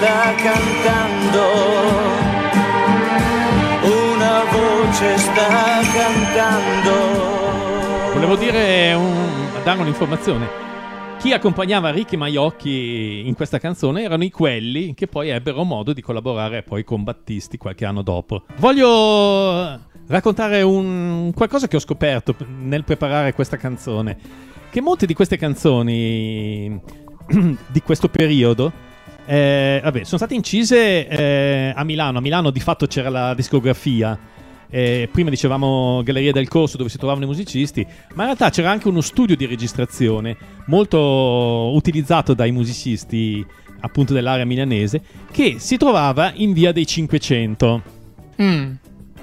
[0.03, 1.39] sta cantando,
[4.11, 6.91] una voce sta cantando.
[8.13, 10.61] Volevo dire un- dare un'informazione.
[11.19, 16.01] Chi accompagnava Ricky Maiocchi in questa canzone erano i quelli che poi ebbero modo di
[16.01, 18.43] collaborare poi con Battisti qualche anno dopo.
[18.57, 24.17] Voglio raccontare un qualcosa che ho scoperto nel preparare questa canzone.
[24.69, 26.77] Che molte di queste canzoni
[27.67, 28.91] di questo periodo
[29.25, 32.17] eh, vabbè, sono state incise eh, a Milano.
[32.17, 34.17] A Milano di fatto c'era la discografia.
[34.69, 38.71] Eh, prima dicevamo Galleria del Corso dove si trovavano i musicisti, ma in realtà c'era
[38.71, 40.97] anche uno studio di registrazione molto
[41.75, 43.45] utilizzato dai musicisti
[43.81, 45.01] appunto dell'area milanese
[45.31, 47.81] che si trovava in via dei 500.
[48.41, 48.71] Mm.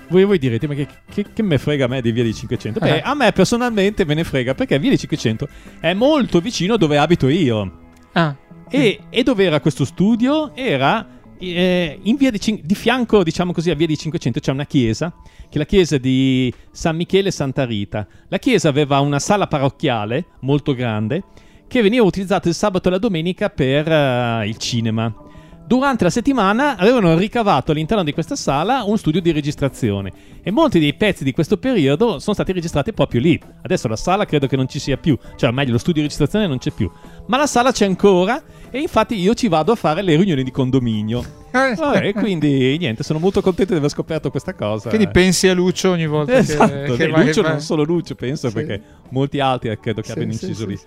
[0.09, 2.79] Voi, voi direte, ma che, che, che me frega a me di via dei 500?
[2.79, 3.03] Beh, Eh.
[3.05, 5.49] a me personalmente me ne frega perché via dei 500
[5.81, 7.79] è molto vicino a dove abito io.
[8.13, 8.37] Ah,
[8.71, 10.55] E, e dove era questo studio?
[10.55, 15.13] Era eh, di, Cin- di fianco, diciamo così, a via di 500 c'è una chiesa,
[15.49, 18.07] che è la chiesa di San Michele e Santa Rita.
[18.29, 21.25] La chiesa aveva una sala parrocchiale molto grande
[21.67, 25.13] che veniva utilizzata il sabato e la domenica per eh, il cinema.
[25.67, 30.13] durante la settimana avevano ricavato all'interno di questa sala un studio di registrazione
[30.43, 33.41] e molti dei pezzi di questo periodo sono stati registrati proprio lì.
[33.63, 36.49] Adesso la sala credo che non ci sia più, cioè meglio lo studio di registrazione
[36.49, 36.91] non c'è più,
[37.27, 40.51] ma la sala c'è ancora e infatti io ci vado a fare le riunioni di
[40.51, 41.40] condominio.
[41.51, 44.89] Vabbè, quindi niente, sono molto contento di aver scoperto questa cosa.
[44.89, 47.83] Quindi pensi a Lucio ogni volta Esatto, che, che e vai- Lucio vai- non solo
[47.83, 48.55] Lucio, penso, Sì.
[48.55, 48.81] perché
[49.11, 50.79] molti altri eh, credo che Sì, abbiano inciso sì, lì.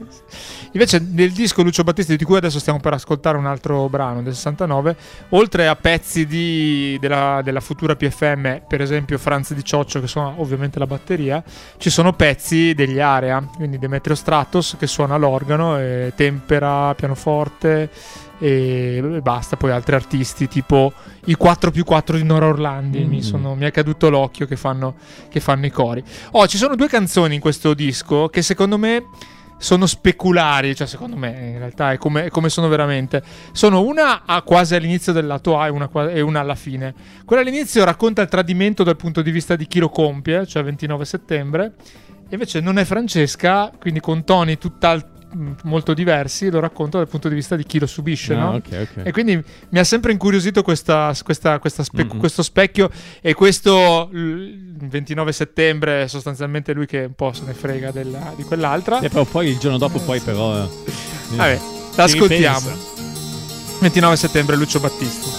[0.72, 4.34] Invece nel disco Lucio Battisti di cui adesso stiamo per ascoltare un altro brano del
[4.34, 4.95] 69,
[5.30, 10.34] oltre a pezzi di- della, della futura PFM, per esempio Franz di Cioccio che suona
[10.38, 11.43] ovviamente la batteria,
[11.78, 17.89] ci sono pezzi degli Area, quindi Demetrio Stratos che suona l'organo, e tempera, pianoforte
[18.46, 20.91] e basta, poi altri artisti tipo
[21.26, 23.20] i 4 più 4 di Nora Orlandi, mi, Mm.
[23.20, 24.96] sono- mi è caduto l'occhio che fanno,
[25.30, 26.04] che fanno i cori.
[26.32, 29.06] Oh, ci sono due canzoni in questo disco che secondo me
[29.58, 33.24] sono speculari, cioè secondo me in realtà è come, è come sono veramente.
[33.54, 36.94] Sono una a quasi all'inizio del lato A e una, e una alla fine.
[37.24, 41.06] Quella all'inizio racconta il tradimento dal punto di vista di chi lo compie, cioè 29
[41.06, 41.76] settembre,
[42.28, 45.12] e invece non è Francesca, quindi con toni tutt'al- mh,
[45.63, 48.53] molto diversi, lo racconta dal punto di vista di chi lo subisce, Ah, no?
[48.55, 49.05] ok, ok.
[49.05, 52.17] E quindi mi ha sempre incuriosito questa- questa- questa spe- Mm-mm.
[52.19, 52.89] questo specchio
[53.21, 54.17] e questo l-
[54.81, 58.99] il 29 settembre sostanzialmente lui che un po' se ne frega della- di quell'altra.
[58.99, 60.55] E però poi il giorno dopo poi però...
[60.63, 60.67] eh,
[61.36, 62.59] Vabbè, ci l'ascoltiamo.
[62.59, 62.91] ripensa.
[63.79, 65.29] 29 settembre Lucio Battisti.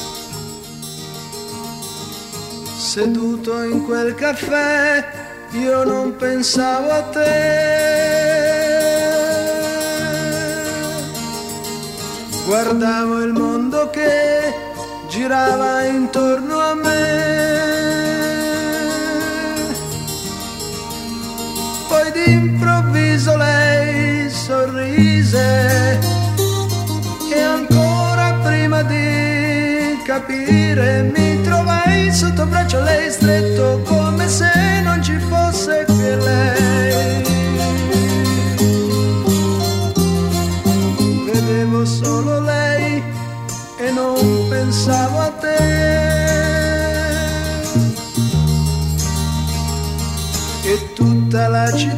[2.76, 5.05] Seduto in quel caffè,
[5.53, 8.42] io non pensavo a te.
[12.47, 14.55] Guardavo il mondo che
[15.09, 16.92] girava intorno a me.
[21.88, 25.99] Poi d'improvviso lei sorrise
[27.32, 34.64] e ancora prima di capire mi trovai sotto braccio lei stretto come se
[51.71, 51.93] tutta la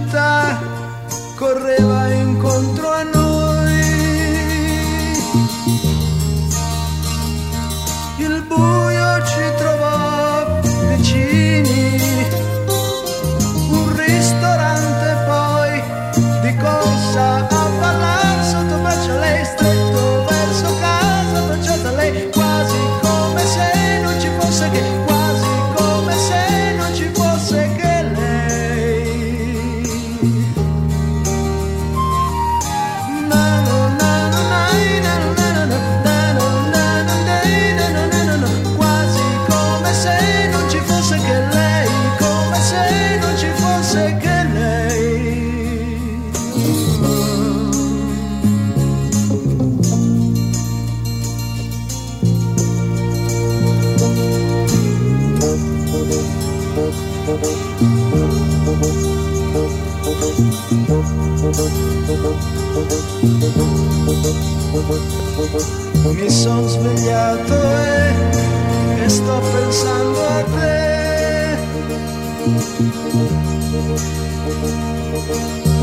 [66.12, 71.58] Mi son svegliato e, e sto pensando a te.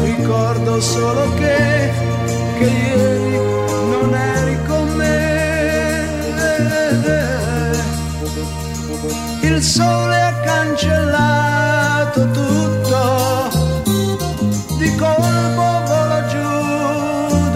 [0.03, 1.91] Ricordo solo che,
[2.57, 3.37] che ieri
[3.89, 5.31] non eri con me.
[9.41, 13.49] Il sole ha cancellato tutto
[14.77, 15.82] di colpo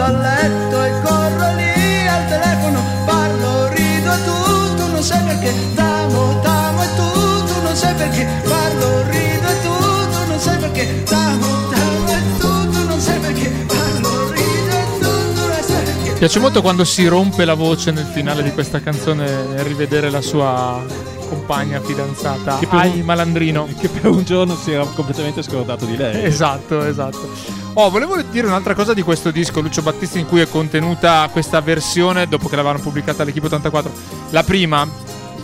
[0.07, 5.53] dal letto e corro lì al telefono, parlo, rido e tu, tu non sai perché,
[5.75, 9.73] t'amo, t'amo e tu, tu non sai perché, parlo, rido e tu,
[10.11, 14.99] tu non sai perché, t'amo, t'amo e tu, tu non sai perché, parlo, rido e
[14.99, 16.09] tu, tu non sai perché.
[16.11, 20.09] Mi piace molto quando si rompe la voce nel finale di questa canzone nel rivedere
[20.09, 20.85] la sua
[21.27, 22.59] compagna fidanzata.
[22.59, 23.67] Che per Ai malandrino.
[23.77, 26.23] Che per un giorno si era completamente scordato di lei.
[26.23, 27.66] Esatto, esatto.
[27.79, 31.61] Oh, volevo dire un'altra cosa di questo disco, Lucio Battisti, in cui è contenuta questa
[31.61, 33.91] versione dopo che l'avevano pubblicata all'Equipe 84.
[34.31, 34.89] La prima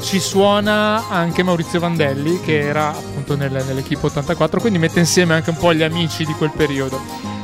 [0.02, 5.52] ci suona anche Maurizio Vandelli, che era appunto nel- nell'Equipe 84, quindi mette insieme anche
[5.52, 7.00] un po' gli amici di quel periodo.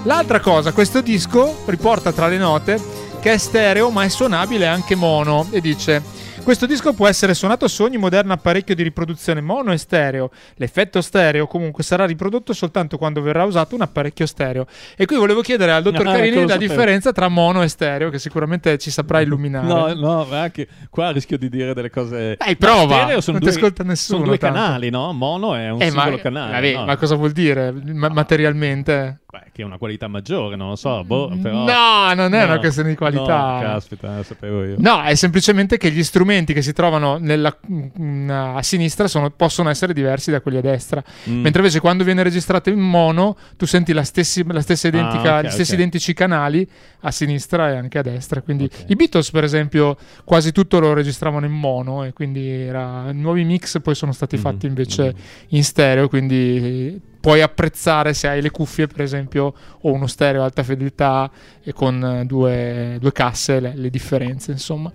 [0.06, 2.82] L'altra cosa, questo disco riporta tra le note
[3.22, 6.02] che è stereo ma è suonabile anche mono e dice
[6.50, 10.32] Questo disco può essere suonato su ogni moderno apparecchio di riproduzione mono e stereo.
[10.56, 14.66] L'effetto stereo comunque sarà riprodotto soltanto quando verrà usato un apparecchio stereo.
[14.97, 17.68] E qui volevo chiedere al dottor Ah, Carini ecco, lo la differenza tra mono e
[17.68, 19.68] stereo, che sicuramente ci saprà illuminare.
[19.68, 22.36] No, no, ma anche qua rischio di dire delle cose.
[22.39, 24.58] Dai, prova, Ma stereo sono non ti ascolta nessuno, Sono due tanto.
[24.60, 25.14] canali, no?
[25.14, 26.52] Mono è un Eh, ma, singolo canale.
[26.54, 26.86] vabbè, no?
[26.86, 29.20] ma cosa vuol dire Ma- materialmente?
[29.32, 31.04] Beh, che è una qualità maggiore, non lo so.
[31.04, 31.64] Boh, però...
[31.64, 33.54] No, non è No, una questione di qualità.
[33.58, 34.76] No, caspita, lo sapevo io.
[34.80, 39.70] No, è semplicemente che gli strumenti che si trovano nella- mm, a sinistra sono- possono
[39.70, 41.04] essere diversi da quelli a destra.
[41.30, 41.42] Mm.
[41.42, 45.40] Mentre invece quando viene registrato in mono, tu senti la stessi- la stessa identica, Ah,
[45.42, 45.78] ok, gli stessi ok.
[45.78, 46.68] identici canali
[47.02, 48.42] a sinistra e anche a destra.
[48.42, 48.86] Quindi Ok.
[48.88, 53.80] i Beatles, per esempio, quasi tutto lo registravano in mono e quindi era, nuovi mix
[53.80, 55.14] poi sono stati Mhm, fatti invece mhm.
[55.50, 56.08] in stereo.
[56.10, 61.30] Quindi puoi apprezzare se hai le cuffie, per esempio, o uno stereo alta fedeltà
[61.63, 64.91] e con eh, due, due casse, le, le differenze, insomma.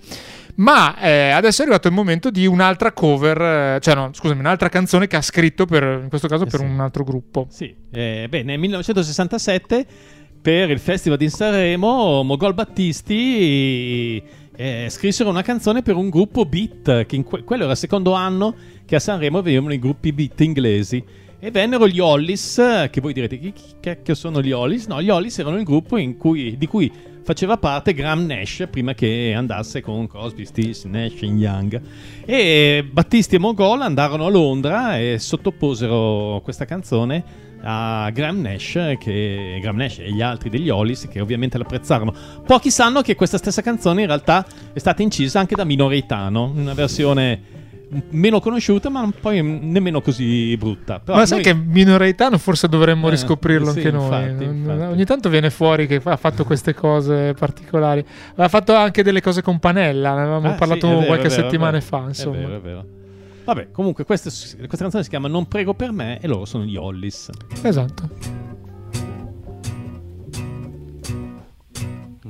[0.56, 3.40] Ma eh, adesso è arrivato il momento di un'altra cover,
[3.76, 6.60] eh, cioè no, scusami, un'altra canzone che ha scritto per, in questo caso Eh per
[6.60, 6.66] sì.
[6.66, 7.46] un altro gruppo.
[7.50, 9.86] Sì, eh, beh, nel 1967
[10.40, 14.22] per il Festival di Sanremo Mogol Battisti
[14.56, 18.54] eh, scrissero una canzone per un gruppo beat, che que- quello era il secondo anno
[18.84, 21.02] che a Sanremo venivano i gruppi beat inglesi.
[21.44, 24.86] E vennero gli Hollis, che voi direte chi, chi cacchio sono gli Hollis?
[24.86, 26.90] No, gli Hollis erano il gruppo cui- di cui
[27.22, 31.82] faceva parte Graham Nash prima che andasse con Crosby, Stills, Nash e Young.
[32.24, 37.22] E Battisti e Mogol andarono a Londra e sottoposero questa canzone
[37.60, 42.14] a Graham Nash, che, Graham Nash e gli altri degli Hollis che ovviamente l'apprezzarono.
[42.46, 46.52] Pochi sanno che questa stessa canzone in realtà è stata incisa anche da Mino Reitano,
[46.54, 47.63] in una versione
[48.10, 51.00] meno conosciuta ma poi nemmeno così brutta.
[51.00, 54.04] Però Ma sai noi- che minoritano forse dovremmo Eh, riscoprirlo sì, anche noi.
[54.04, 54.80] infatti, infatti.
[54.92, 58.04] Ogni tanto viene fuori che ha fatto queste cose particolari.
[58.36, 61.42] Ha fatto anche delle cose con Panella, ne avevamo Ah, parlato sì, vero, qualche vero,
[61.42, 62.04] settimana fa.
[62.06, 62.36] Insomma.
[62.36, 62.84] È vero, è vero.
[63.44, 66.76] Vabbè, comunque questa, questa canzone si chiama Non prego per me e loro sono gli
[66.76, 67.28] Hollis.
[67.62, 68.43] Esatto.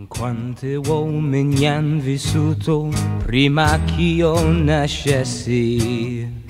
[0.08, 2.88] Quanti uomini han vissuto
[3.24, 6.42] prima che io nascessi?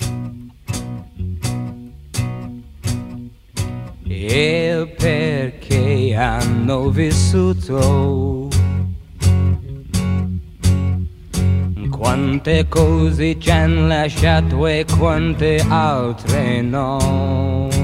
[4.07, 8.49] E perché hanno vissuto?
[11.89, 17.74] Quante cose ci hanno lasciato e quante altre no?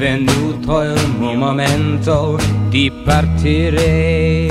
[0.00, 2.38] Venuto il momento
[2.70, 4.48] di partire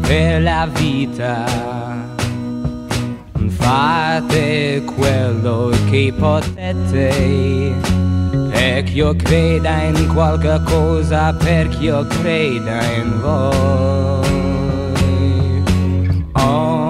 [0.00, 1.44] per la vita.
[3.46, 7.72] Fate quello che potete,
[8.50, 14.40] perché io creda in qualche cosa, perché io creda in voi.
[16.32, 16.81] Oh,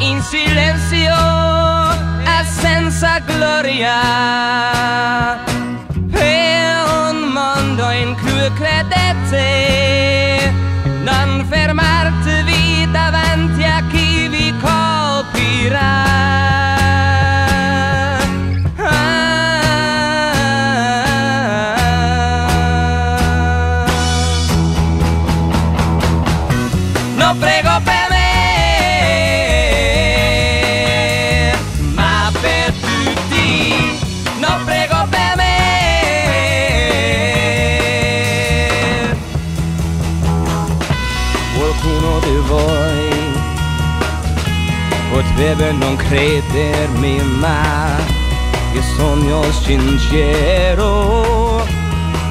[0.00, 1.16] in silenzio
[2.24, 4.00] e senza gloria.
[6.10, 10.52] Per un mondo in cui credete,
[11.02, 16.37] non fermartevi davanti a chi vi colpirà.
[45.38, 47.96] Potrebbe non credermi, ma
[48.72, 51.64] io sogno sincero.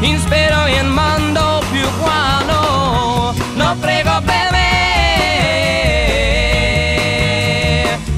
[0.01, 4.65] In spero in mondo più buono, non prego per me,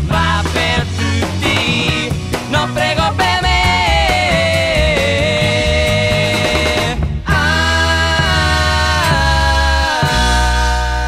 [0.08, 2.12] ma per tutti,
[2.50, 3.48] non prego per me.
[7.26, 7.38] Ah.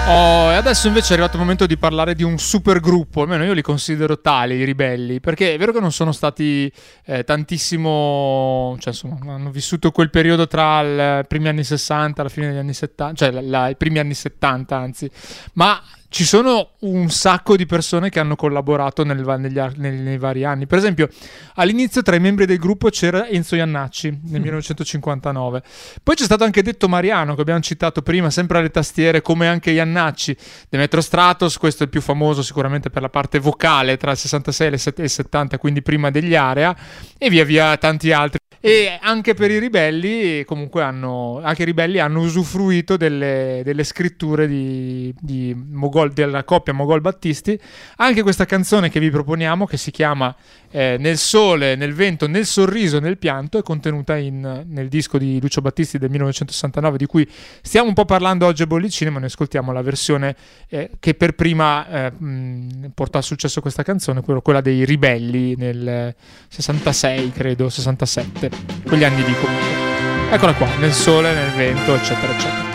[0.08, 3.54] Oh, adesso invece è arrivato il momento di parlare di un super gruppo, almeno io
[3.54, 6.72] li considero tali, i ribelli, perché è vero che non sono stati
[7.06, 12.30] eh, tantissimo, cioè insomma, hanno vissuto quel periodo tra i primi anni 60 e la
[12.30, 15.10] fine degli anni 70, cioè la- la- i primi anni 70 anzi,
[15.54, 15.82] ma
[16.12, 20.68] ci sono un sacco di persone che hanno collaborato nel negli nei, nei vari anni.
[20.68, 21.08] Per esempio,
[21.56, 25.64] all'inizio tra i membri del gruppo c'era Enzo Iannacci nel 1959.
[26.04, 29.72] Poi c'è stato anche Detto Mariano, che abbiamo citato prima, sempre alle tastiere, come anche
[29.72, 30.36] Iannacci.
[30.68, 34.68] Demetro Stratos, questo è il più famoso sicuramente per la parte vocale tra il 66
[34.68, 36.76] e il set- e il 70, quindi prima degli Area,
[37.18, 38.40] e via via tanti altri.
[38.64, 44.48] E anche per i ribelli, comunque hanno, anche i ribelli hanno usufruito delle, delle scritture
[44.48, 47.60] di, di Mogol- della coppia Mogol Battisti.
[47.98, 50.36] Anche questa canzone che vi proponiamo, che si chiama
[50.74, 55.38] eh, Nel sole, nel vento, nel sorriso, nel pianto, è contenuta in- nel disco di
[55.42, 57.30] Lucio Battisti del 1969, di cui
[57.62, 60.34] stiamo un po' parlando oggi a Bollicine, ma noi ascoltiamo la versione
[60.70, 65.56] eh, che per prima eh, mh, portò a successo questa canzone, quello- quella dei ribelli
[65.58, 66.16] nel eh,
[66.48, 68.50] 66, credo, 67,
[68.86, 69.90] quegli anni lì comunque.
[70.32, 72.71] Eccola qua, nel sole, nel vento, eccetera, eccetera.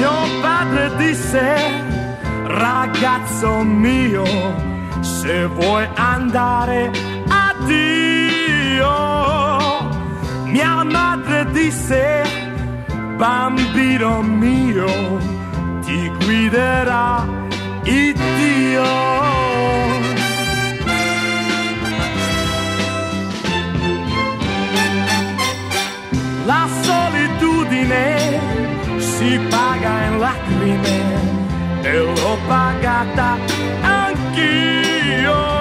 [0.00, 1.56] Mio padre disse,
[2.46, 4.24] ragazzo mio,
[5.02, 6.90] se vuoi andare
[7.28, 8.88] addio.
[10.44, 12.22] Mia madre disse,
[13.18, 15.18] bambino mio,
[15.82, 17.22] ti guiderà
[17.82, 19.89] il Dio.
[29.20, 30.98] Si paga in lacrime
[31.82, 33.36] e l'ho pagata
[33.82, 35.59] anch'io.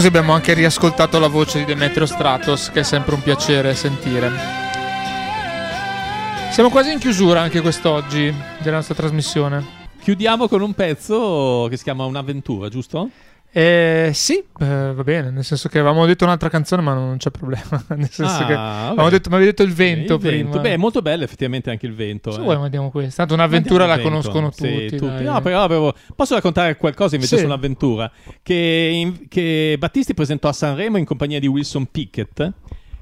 [0.00, 4.30] Così abbiamo anche riascoltato la voce di Demetrio Stratos, che è sempre un piacere sentire.
[6.52, 9.62] Siamo quasi in chiusura anche quest'oggi della nostra trasmissione.
[10.00, 13.10] Chiudiamo con un pezzo che si chiama Un'avventura, giusto?
[13.52, 17.30] Eh, sì, eh, va bene, nel senso che avevamo detto un'altra canzone, ma non c'è
[17.30, 17.84] problema.
[17.96, 20.36] Nel senso Ah, che avevamo detto, avevi detto il vento Il prima.
[20.36, 20.60] vento.
[20.60, 22.30] Beh, è molto bello effettivamente anche il vento.
[22.30, 22.42] Se eh.
[22.44, 23.16] vuoi mandiamo questa.
[23.26, 24.08] Tanto un'avventura la vento.
[24.08, 25.24] conoscono Sì, tutti.
[25.24, 27.42] No, però avevo- Posso raccontare qualcosa invece Sì.
[27.42, 28.10] sull'avventura?
[28.40, 32.52] Che, in- che Battisti presentò a Sanremo in compagnia di Wilson Pickett.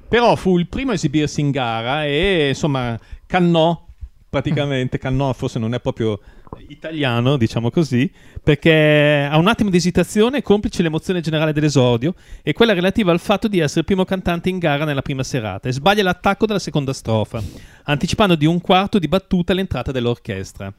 [0.07, 2.97] Però fu il primo a esibirsi in gara e insomma
[3.27, 3.85] cannò
[4.27, 4.97] praticamente.
[4.97, 6.19] Cannò forse non è proprio
[6.67, 12.73] italiano, diciamo così, perché ha un attimo di esitazione, complice l'emozione generale dell'esordio e quella
[12.73, 16.03] relativa al fatto di essere il primo cantante in gara nella prima serata e sbaglia
[16.03, 17.41] l'attacco della seconda strofa,
[17.83, 20.73] anticipando di un quarto di battuta l'entrata dell'orchestra.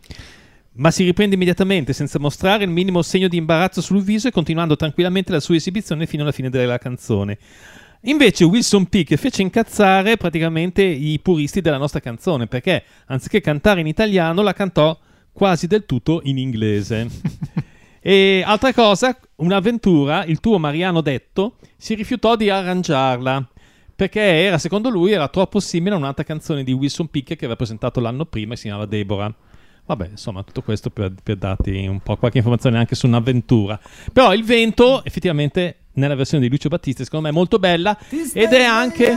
[0.73, 4.77] Ma si riprende immediatamente senza mostrare il minimo segno di imbarazzo sul viso e continuando
[4.77, 7.39] tranquillamente la sua esibizione fino alla fine della canzone.
[8.05, 13.87] Invece Wilson Pick fece incazzare praticamente i puristi della nostra canzone perché anziché cantare in
[13.87, 14.99] italiano la cantò
[15.33, 17.09] quasi del tutto in inglese.
[18.01, 23.49] e altra cosa, un'avventura, il tuo Mariano Detto si rifiutò di arrangiarla
[24.01, 27.57] perché era, secondo lui, era troppo simile a un'altra canzone di Wilson Pick che aveva
[27.57, 29.35] presentato l'anno prima e si chiamava Deborah.
[29.85, 33.79] Vabbè, insomma, tutto questo per, per darti un po' qualche informazione anche su un'avventura.
[34.11, 37.97] Però il vento effettivamente nella versione di Lucio Battisti, secondo me è molto bella
[38.33, 39.17] ed è anche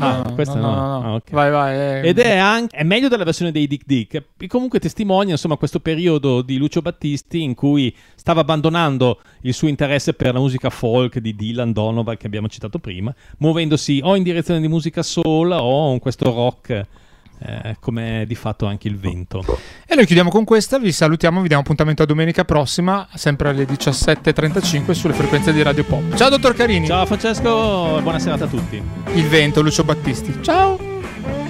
[0.00, 1.02] Ah, questa no.
[1.02, 1.30] Ah, ok.
[1.30, 1.74] Vai, vai.
[1.76, 2.08] eh.
[2.08, 4.22] Ed è anche è meglio della versione dei Dick Dick.
[4.36, 9.68] E comunque testimonia insomma questo periodo di Lucio Battisti in cui stava abbandonando il suo
[9.68, 14.22] interesse per la musica folk di Dylan Donovan che abbiamo citato prima, muovendosi o in
[14.22, 16.86] direzione di musica soul o in questo rock
[17.40, 19.42] eh, come di fatto anche il vento.
[19.86, 23.64] E noi chiudiamo con questa, vi salutiamo, vi diamo appuntamento a domenica prossima, sempre alle
[23.64, 26.14] 17.35 sulle frequenze di Radio Pop.
[26.14, 26.86] Ciao dottor Carini.
[26.86, 28.82] Ciao Francesco, buona serata a tutti.
[29.14, 30.42] Il vento, Lucio Battisti.
[30.42, 31.47] Ciao.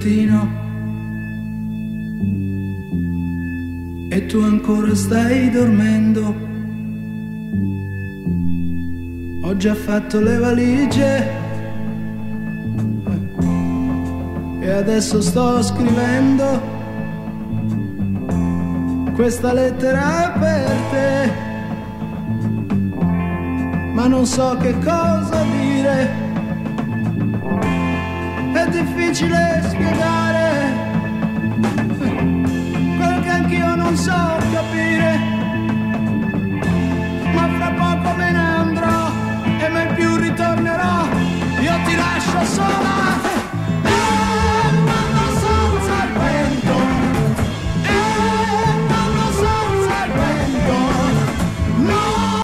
[0.00, 0.48] Mattino
[4.08, 6.48] e tu ancora stai dormendo.
[9.42, 11.28] Ho già fatto le valigie
[14.60, 16.78] e adesso sto scrivendo
[19.14, 21.48] questa lettera per te
[23.92, 26.19] ma non so che cosa dire
[28.70, 30.48] difficile spiegare.
[32.96, 35.18] Quel che anch'io non so capire,
[37.34, 39.10] ma fra poco me ne andrò
[39.58, 41.08] e mai più ritornerò,
[41.60, 42.99] io ti lascio sola.